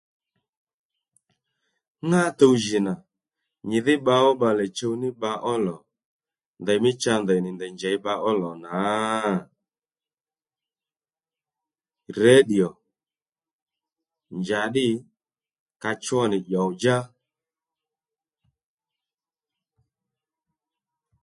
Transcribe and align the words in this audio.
Ŋá 2.09 2.21
tuw 2.37 2.53
jì 2.63 2.79
nà 2.87 2.93
nyìdhí 3.67 3.93
bba 4.01 4.15
ó 4.29 4.31
bbalè 4.37 4.65
chuw 4.77 4.93
ní 5.01 5.07
bba 5.13 5.31
ó 5.51 5.53
lò 5.65 5.77
ndèymí 6.61 6.91
cha 7.01 7.13
ndèy 7.23 7.39
nì 7.43 7.49
ndèy 7.53 7.71
njěy 7.75 7.97
bba 7.99 8.13
ó 8.29 8.31
lò 8.41 8.51
nà? 8.63 8.77
radio 12.21 12.69
njàddǐ 14.39 14.87
ka 15.81 15.91
cho 16.03 16.19
nì 16.31 16.37
dyòw-djá 16.47 16.97